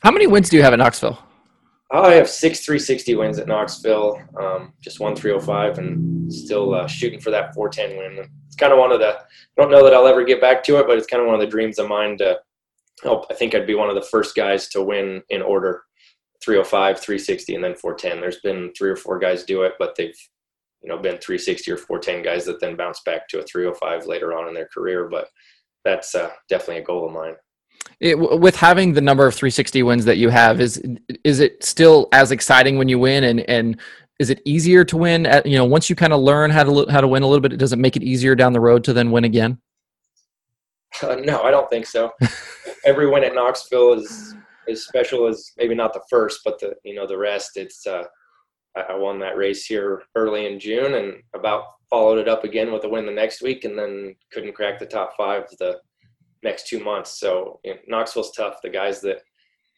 [0.00, 1.18] How many wins do you have at Knoxville?
[1.90, 7.20] I have six 360 wins at Knoxville, um, just one 305, and still uh, shooting
[7.20, 8.30] for that 410 win.
[8.46, 9.16] It's kind of one of the.
[9.16, 9.22] I
[9.56, 11.40] don't know that I'll ever get back to it, but it's kind of one of
[11.40, 12.38] the dreams of mine to
[13.02, 13.26] help.
[13.30, 15.82] I think I'd be one of the first guys to win in order
[16.44, 18.20] 305, 360, and then 410.
[18.20, 20.16] There's been three or four guys do it, but they've
[20.82, 24.36] you know been 360 or 410 guys that then bounce back to a 305 later
[24.36, 25.08] on in their career.
[25.08, 25.28] But
[25.84, 27.34] that's uh, definitely a goal of mine.
[28.00, 30.82] It, with having the number of 360 wins that you have, is
[31.22, 33.80] is it still as exciting when you win, and and
[34.18, 35.26] is it easier to win?
[35.26, 37.40] At, you know, once you kind of learn how to how to win a little
[37.40, 39.58] bit, does it make it easier down the road to then win again?
[41.02, 42.12] Uh, no, I don't think so.
[42.84, 44.34] Every win at Knoxville is
[44.68, 47.56] as special as maybe not the first, but the you know the rest.
[47.56, 48.04] It's uh,
[48.76, 52.84] I won that race here early in June, and about followed it up again with
[52.84, 55.78] a win the next week, and then couldn't crack the top five the
[56.42, 57.18] next two months.
[57.20, 58.56] So you know, Knoxville's tough.
[58.62, 59.22] The guys that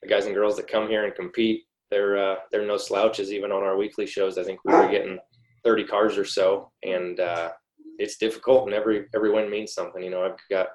[0.03, 3.33] the guys and girls that come here and compete, they're uh, they're no slouches.
[3.33, 5.18] Even on our weekly shows, I think we were getting
[5.64, 7.51] 30 cars or so, and uh,
[7.99, 8.66] it's difficult.
[8.66, 10.03] And every every win means something.
[10.03, 10.68] You know, I've got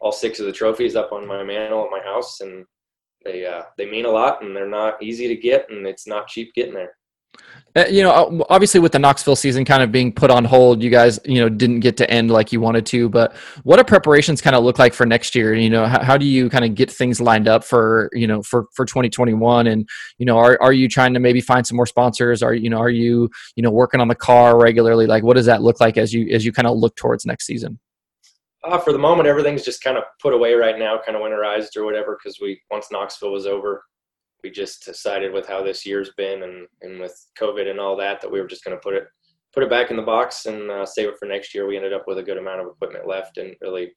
[0.00, 2.64] all six of the trophies up on my mantle at my house, and
[3.26, 6.28] they uh, they mean a lot and they're not easy to get and it's not
[6.28, 6.92] cheap getting there.
[7.74, 10.88] Uh, you know, obviously with the Knoxville season kind of being put on hold, you
[10.88, 13.10] guys, you know, didn't get to end like you wanted to.
[13.10, 15.52] But what do preparations kind of look like for next year?
[15.52, 18.42] You know, how, how do you kind of get things lined up for you know
[18.42, 19.66] for for 2021?
[19.66, 19.86] And
[20.16, 22.42] you know, are are you trying to maybe find some more sponsors?
[22.42, 25.06] Are you know are you you know working on the car regularly?
[25.06, 27.44] Like, what does that look like as you as you kind of look towards next
[27.44, 27.78] season?
[28.66, 31.76] Uh, for the moment, everything's just kind of put away right now, kind of winterized
[31.76, 33.84] or whatever, because we once Knoxville was over,
[34.42, 38.20] we just decided with how this year's been and, and with COVID and all that
[38.20, 39.04] that we were just going to put it
[39.54, 41.66] put it back in the box and uh, save it for next year.
[41.66, 43.92] We ended up with a good amount of equipment left and really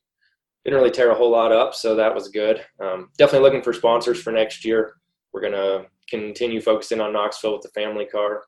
[0.63, 2.63] didn't really tear a whole lot up, so that was good.
[2.79, 4.93] Um, definitely looking for sponsors for next year.
[5.33, 8.43] We're going to continue focusing on Knoxville with the family car,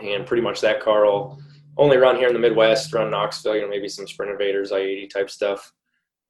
[0.00, 1.38] and pretty much that car will
[1.76, 5.10] only run here in the Midwest, run Knoxville, you know, maybe some Sprint Invaders, I-80
[5.10, 5.72] type stuff.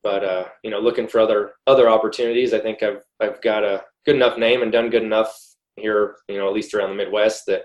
[0.03, 2.53] But uh, you know, looking for other other opportunities.
[2.53, 5.33] I think I've I've got a good enough name and done good enough
[5.77, 7.63] here, you know, at least around the Midwest that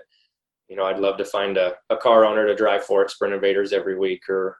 [0.68, 3.34] you know I'd love to find a, a car owner to drive for at Sprint
[3.34, 4.56] Invaders every week or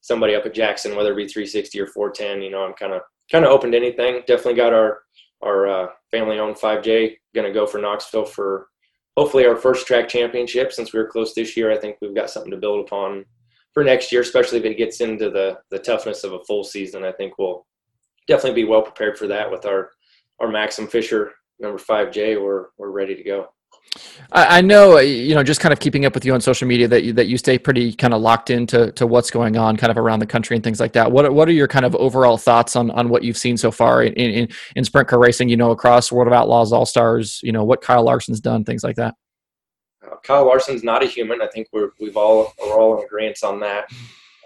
[0.00, 2.40] somebody up at Jackson, whether it be 360 or 410.
[2.40, 4.22] You know, I'm kind of kind of open to anything.
[4.26, 5.02] Definitely got our
[5.42, 8.68] our uh, family owned 5J going to go for Knoxville for
[9.18, 11.72] hopefully our first track championship since we were close this year.
[11.72, 13.24] I think we've got something to build upon
[13.74, 17.04] for next year, especially if it gets into the the toughness of a full season.
[17.04, 17.66] I think we'll
[18.28, 19.90] definitely be well prepared for that with our
[20.38, 22.36] our Maxim Fisher number five J.
[22.36, 23.48] We're we're ready to go.
[24.30, 26.86] I know, uh, you know, just kind of keeping up with you on social media
[26.88, 29.90] that you, that you stay pretty kind of locked into to what's going on kind
[29.90, 31.10] of around the country and things like that.
[31.10, 34.02] What what are your kind of overall thoughts on, on what you've seen so far
[34.02, 37.52] in, in, in sprint car racing, you know, across World of Outlaws, All Stars, you
[37.52, 39.14] know, what Kyle Larson's done, things like that?
[40.04, 41.40] Uh, Kyle Larson's not a human.
[41.40, 43.90] I think we're, we've all, we're all in agreement on that.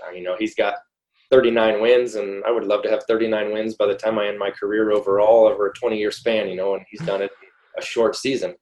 [0.06, 0.76] Uh, you know, he's got
[1.32, 4.38] 39 wins and I would love to have 39 wins by the time I end
[4.38, 7.32] my career overall over a 20 year span, you know, and he's done it
[7.76, 8.54] a short season.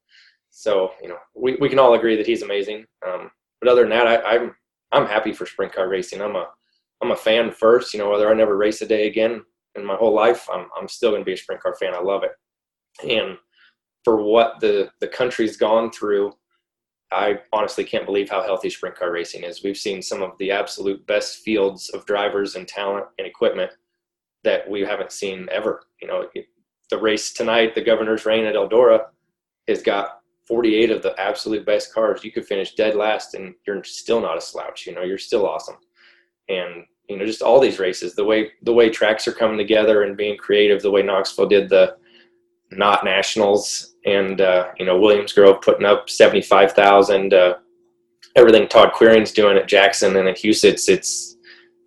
[0.50, 2.84] So you know, we, we can all agree that he's amazing.
[3.06, 4.54] Um, but other than that, I, I'm
[4.92, 6.20] I'm happy for sprint car racing.
[6.20, 6.46] I'm a
[7.02, 7.94] I'm a fan first.
[7.94, 9.42] You know, whether I never race a day again,
[9.76, 11.94] in my whole life, I'm I'm still going to be a sprint car fan.
[11.94, 12.32] I love it,
[13.08, 13.36] and
[14.04, 16.32] for what the the country's gone through,
[17.12, 19.62] I honestly can't believe how healthy sprint car racing is.
[19.62, 23.72] We've seen some of the absolute best fields of drivers and talent and equipment
[24.44, 25.82] that we haven't seen ever.
[26.00, 26.24] You know,
[26.90, 29.06] the race tonight, the Governor's Reign at Eldora,
[29.68, 30.19] has got
[30.50, 32.24] 48 of the absolute best cars.
[32.24, 34.84] You could finish dead last, and you're still not a slouch.
[34.84, 35.76] You know, you're still awesome.
[36.48, 40.02] And you know, just all these races, the way the way tracks are coming together
[40.02, 41.96] and being creative, the way Knoxville did the
[42.72, 47.32] not nationals and uh, you know Williams Grove putting up seventy five thousand.
[47.32, 47.54] Uh,
[48.34, 51.36] everything Todd Quiring's doing at Jackson and at Huset's, it's it's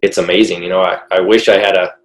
[0.01, 0.63] it's amazing.
[0.63, 1.95] You know, I, I wish I had a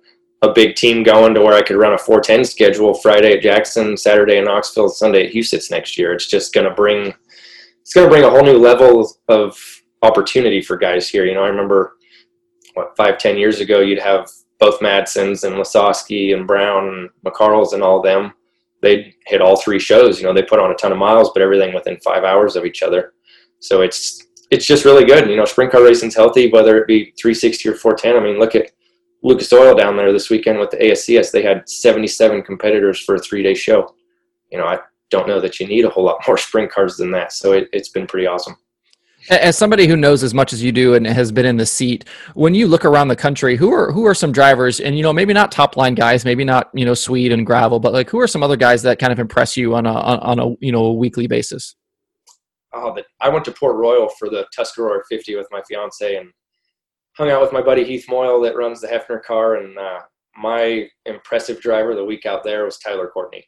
[0.42, 3.96] a big team going to where I could run a 410 schedule Friday at Jackson,
[3.96, 6.12] Saturday in Knoxville, Sunday at Huset's next year.
[6.12, 7.12] It's just going to bring
[7.80, 9.58] it's going to bring a whole new level of
[10.02, 11.24] opportunity for guys here.
[11.24, 11.96] You know, I remember
[12.74, 17.72] what five ten years ago, you'd have both Madsens and Lasoski and Brown and McCarls
[17.72, 18.32] and all them
[18.80, 20.20] They'd hit all three shows.
[20.20, 22.64] You know, they put on a ton of miles, but everything within five hours of
[22.64, 23.12] each other.
[23.60, 25.28] So it's it's just really good.
[25.28, 28.16] You know, sprint car racing's healthy, whether it be 360 or 410.
[28.16, 28.70] I mean, look at
[29.22, 31.32] Lucas Oil down there this weekend with the ASCS.
[31.32, 33.94] They had 77 competitors for a three day show.
[34.50, 34.78] You know, I
[35.10, 37.32] don't know that you need a whole lot more sprint cars than that.
[37.32, 38.56] So it, it's been pretty awesome.
[39.30, 42.04] As somebody who knows as much as you do and has been in the seat,
[42.34, 45.12] when you look around the country, who are who are some drivers, and you know
[45.12, 48.20] maybe not top line guys, maybe not you know Sweet and Gravel, but like who
[48.20, 50.84] are some other guys that kind of impress you on a on a you know
[50.84, 51.74] a weekly basis?
[52.72, 56.30] Oh, but I went to Port Royal for the Tuscarora 50 with my fiance and
[57.18, 60.00] hung out with my buddy Heath Moyle that runs the Heffner car, and uh,
[60.36, 63.44] my impressive driver the week out there was Tyler Courtney.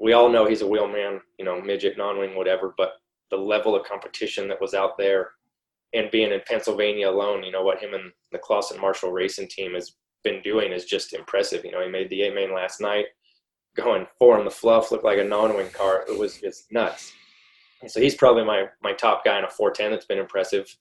[0.00, 2.94] We all know he's a wheelman, you know, midget, non-wing, whatever, but
[3.30, 5.32] the level of competition that was out there
[5.92, 9.74] and being in Pennsylvania alone, you know, what him and the Clauson Marshall racing team
[9.74, 9.92] has
[10.24, 11.64] been doing is just impressive.
[11.64, 13.06] You know, he made the A main last night,
[13.76, 16.04] going four on the fluff, looked like a non wing car.
[16.08, 17.12] It was just nuts.
[17.86, 20.74] So he's probably my, my top guy in a 410 that's been impressive.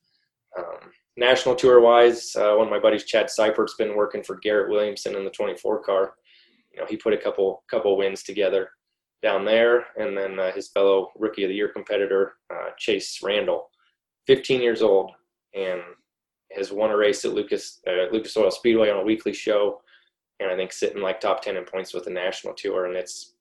[0.57, 4.69] Um, national tour wise, uh, one of my buddies, Chad Seipert's been working for Garrett
[4.69, 6.15] Williamson in the 24 car.
[6.71, 8.69] You know, he put a couple couple wins together
[9.21, 13.69] down there, and then uh, his fellow Rookie of the Year competitor uh, Chase Randall,
[14.27, 15.11] 15 years old,
[15.53, 15.81] and
[16.55, 19.81] has won a race at Lucas uh, Lucas Oil Speedway on a weekly show,
[20.39, 22.85] and I think sitting like top 10 in points with the national tour.
[22.85, 23.33] And it's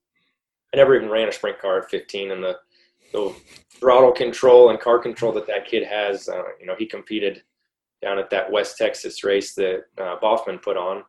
[0.74, 2.59] I never even ran a sprint car at 15, and the
[3.12, 3.35] the
[3.70, 7.42] throttle control and car control that that kid has, uh, you know, he competed
[8.02, 11.02] down at that West Texas race that uh, Boffman put on,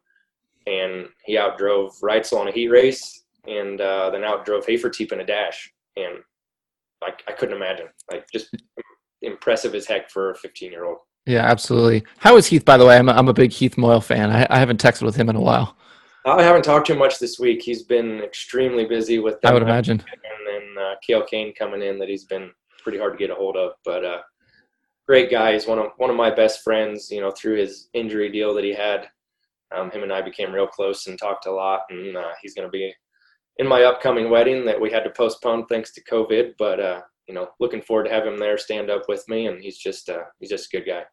[0.68, 5.22] and he outdrove Reitzel on a heat race and uh, then outdrove drove Hafertepe in
[5.22, 6.20] a dash, and
[7.04, 7.88] I, I couldn't imagine.
[8.12, 8.56] Like just
[9.22, 10.98] impressive as heck for a 15 year old.
[11.26, 12.04] Yeah, absolutely.
[12.18, 12.98] How is Heath, by the way?
[12.98, 14.32] I'm a, I'm a big Heath Moyle fan.
[14.32, 15.78] I, I haven't texted with him in a while.
[16.26, 17.62] I haven't talked to him much this week.
[17.62, 19.38] He's been extremely busy with.
[19.44, 20.04] I would imagine.
[20.12, 22.52] And then uh, Kale Kane coming in that he's been
[22.84, 24.20] pretty hard to get a hold of, but uh,
[25.12, 25.52] great guy.
[25.52, 27.12] He's one of one of my best friends.
[27.12, 29.10] You know, through his injury deal that he had,
[29.76, 31.82] um, him and I became real close and talked a lot.
[31.90, 32.94] And uh, he's going to be
[33.58, 36.54] in my upcoming wedding that we had to postpone thanks to COVID.
[36.58, 39.62] But uh, you know, looking forward to have him there, stand up with me, and
[39.62, 41.04] he's just uh, he's just a good guy.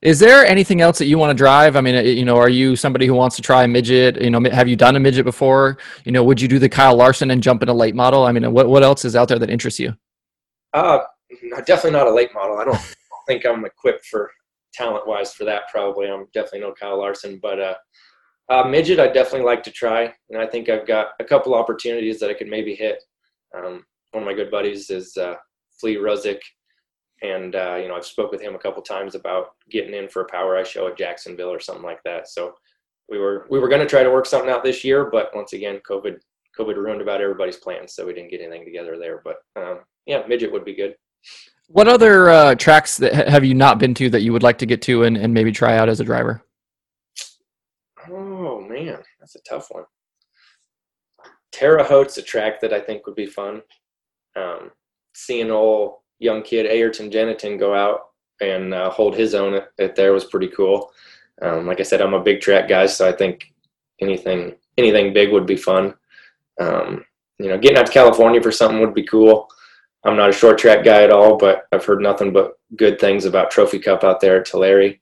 [0.00, 1.76] Is there anything else that you want to drive?
[1.76, 4.18] I mean, uh, you know, are you somebody who wants to try a midget?
[4.18, 5.76] You know, have you done a midget before?
[6.06, 8.24] You know, would you do the Kyle Larson and jump in a late model?
[8.24, 9.94] I mean, what what else is out there that interests you?
[10.72, 11.00] Uh,
[11.66, 12.56] definitely not a late model.
[12.56, 12.96] I don't
[13.26, 14.30] think I'm equipped for
[14.72, 15.68] talent wise for that.
[15.70, 17.74] Probably, I'm definitely no Kyle Larson, but uh,
[18.48, 22.20] uh, midget, I'd definitely like to try, and I think I've got a couple opportunities
[22.20, 23.02] that I could maybe hit.
[23.56, 25.34] Um, one of my good buddies is uh,
[25.80, 26.40] Flea Ruzick,
[27.22, 30.22] and uh, you know I've spoke with him a couple times about getting in for
[30.22, 32.28] a POWRi show at Jacksonville or something like that.
[32.28, 32.54] So
[33.08, 35.52] we were we were going to try to work something out this year, but once
[35.52, 36.18] again, COVID
[36.58, 39.22] COVID ruined about everybody's plans, so we didn't get anything together there.
[39.24, 40.94] But um, yeah, midget would be good.
[41.68, 44.66] What other uh, tracks that have you not been to that you would like to
[44.66, 46.42] get to and, and maybe try out as a driver?
[48.08, 49.84] Oh man, that's a tough one.
[51.50, 53.62] Terre Haute's a track that I think would be fun.
[54.36, 54.70] Um,
[55.14, 58.00] seeing old young kid Ayrton Gennetten go out
[58.40, 60.90] and uh, hold his own at, at, there was pretty cool.
[61.42, 63.52] Um, like I said, I'm a big track guy, so I think
[64.00, 65.94] anything anything big would be fun.
[66.60, 67.04] Um,
[67.38, 69.48] you know, getting out to California for something would be cool.
[70.06, 73.24] I'm not a short track guy at all, but I've heard nothing but good things
[73.24, 75.00] about Trophy Cup out there at Tulare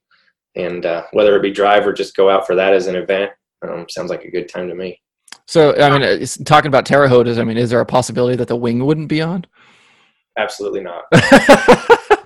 [0.56, 3.30] and uh, whether it be drive or just go out for that as an event,
[3.62, 5.00] um, sounds like a good time to me.
[5.46, 8.48] So, I mean, talking about Terre Haute, is I mean, is there a possibility that
[8.48, 9.44] the wing wouldn't be on?
[10.38, 11.04] Absolutely not.
[11.12, 12.18] I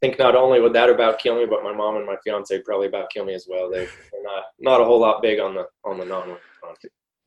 [0.00, 2.88] think not only would that about kill me, but my mom and my fiance probably
[2.88, 3.70] about kill me as well.
[3.70, 6.36] They, are not not a whole lot big on the on the non.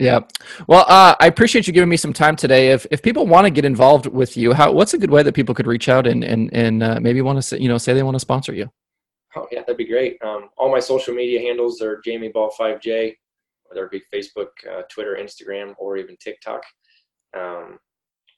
[0.03, 0.19] Yeah.
[0.67, 2.71] Well, uh, I appreciate you giving me some time today.
[2.71, 5.33] If if people want to get involved with you, how what's a good way that
[5.33, 8.03] people could reach out and and and uh, maybe want to you know say they
[8.03, 8.69] want to sponsor you?
[9.37, 10.21] Oh yeah, that'd be great.
[10.21, 13.15] Um, all my social media handles are Jamie Ball 5J,
[13.63, 16.63] whether it be Facebook, uh, Twitter, Instagram, or even TikTok.
[17.35, 17.79] Um,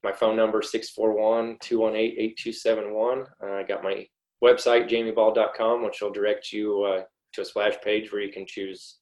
[0.04, 3.26] my phone number 641-218-8271.
[3.44, 4.08] Uh, I got my
[4.44, 7.02] website jamieball.com, which will direct you uh,
[7.34, 9.00] to a splash page where you can choose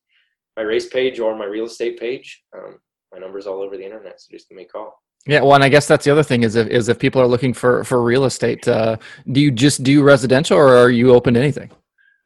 [0.58, 2.44] my race page or my real estate page.
[2.56, 2.80] Um,
[3.12, 5.00] my number's all over the internet, so just give me a call.
[5.26, 7.28] Yeah, well, and I guess that's the other thing is if is if people are
[7.28, 8.98] looking for for real estate, uh,
[9.32, 11.72] do you just do residential or are you open to anything?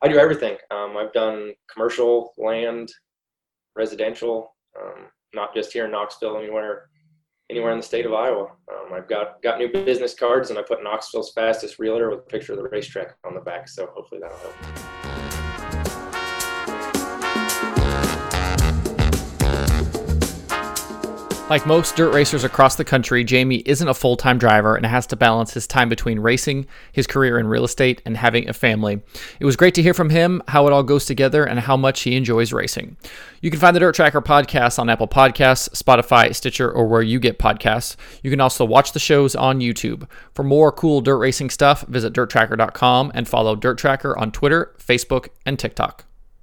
[0.01, 0.57] I do everything.
[0.71, 2.91] Um, I've done commercial, land,
[3.75, 6.89] residential, um, not just here in Knoxville, anywhere
[7.49, 8.51] anywhere in the state of Iowa.
[8.71, 12.23] Um, I've got got new business cards, and I put Knoxville's fastest realtor with a
[12.23, 13.69] picture of the racetrack on the back.
[13.69, 14.96] So hopefully that'll help.
[21.49, 25.07] Like most dirt racers across the country, Jamie isn't a full time driver and has
[25.07, 28.99] to balance his time between racing, his career in real estate, and having a family.
[29.39, 32.01] It was great to hear from him how it all goes together and how much
[32.01, 32.97] he enjoys racing.
[33.39, 37.17] You can find the Dirt Tracker podcast on Apple Podcasts, Spotify, Stitcher, or where you
[37.17, 37.95] get podcasts.
[38.21, 40.05] You can also watch the shows on YouTube.
[40.33, 45.29] For more cool dirt racing stuff, visit dirttracker.com and follow Dirt Tracker on Twitter, Facebook,
[45.45, 46.06] and TikTok.